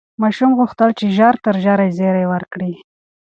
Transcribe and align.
ماشوم 0.21 0.51
غوښتل 0.59 0.89
چې 0.99 1.05
ژر 1.17 1.33
تر 1.45 1.55
ژره 1.63 1.85
زېری 1.97 2.25
ورکړي. 2.33 2.73